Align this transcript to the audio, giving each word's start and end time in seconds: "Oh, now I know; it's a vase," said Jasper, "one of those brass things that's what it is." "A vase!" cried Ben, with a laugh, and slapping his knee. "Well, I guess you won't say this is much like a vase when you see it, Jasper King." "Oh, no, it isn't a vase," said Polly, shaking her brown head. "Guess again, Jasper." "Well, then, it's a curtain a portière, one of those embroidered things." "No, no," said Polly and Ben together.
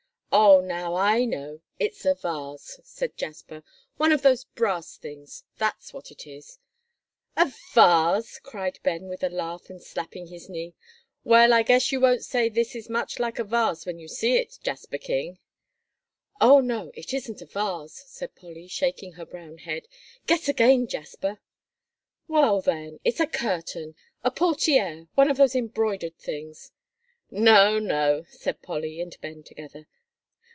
"Oh, 0.33 0.61
now 0.61 0.95
I 0.95 1.25
know; 1.25 1.59
it's 1.77 2.05
a 2.05 2.13
vase," 2.15 2.79
said 2.85 3.17
Jasper, 3.17 3.63
"one 3.97 4.13
of 4.13 4.21
those 4.21 4.45
brass 4.45 4.95
things 4.95 5.43
that's 5.57 5.93
what 5.93 6.09
it 6.09 6.25
is." 6.25 6.57
"A 7.35 7.51
vase!" 7.73 8.39
cried 8.39 8.79
Ben, 8.81 9.09
with 9.09 9.23
a 9.25 9.29
laugh, 9.29 9.69
and 9.69 9.83
slapping 9.83 10.27
his 10.27 10.47
knee. 10.47 10.73
"Well, 11.25 11.51
I 11.51 11.63
guess 11.63 11.91
you 11.91 11.99
won't 11.99 12.23
say 12.23 12.47
this 12.47 12.75
is 12.75 12.89
much 12.89 13.19
like 13.19 13.39
a 13.39 13.43
vase 13.43 13.85
when 13.85 13.99
you 13.99 14.07
see 14.07 14.37
it, 14.37 14.57
Jasper 14.63 14.97
King." 14.97 15.37
"Oh, 16.39 16.61
no, 16.61 16.91
it 16.95 17.13
isn't 17.13 17.41
a 17.41 17.45
vase," 17.45 18.01
said 18.07 18.33
Polly, 18.33 18.67
shaking 18.67 19.13
her 19.13 19.25
brown 19.25 19.57
head. 19.57 19.89
"Guess 20.27 20.47
again, 20.47 20.87
Jasper." 20.87 21.41
"Well, 22.29 22.61
then, 22.61 23.01
it's 23.03 23.19
a 23.19 23.27
curtain 23.27 23.95
a 24.23 24.31
portière, 24.31 25.09
one 25.15 25.29
of 25.29 25.35
those 25.35 25.55
embroidered 25.57 26.15
things." 26.17 26.71
"No, 27.29 27.79
no," 27.79 28.23
said 28.29 28.61
Polly 28.61 29.01
and 29.01 29.15
Ben 29.19 29.43
together. 29.43 29.87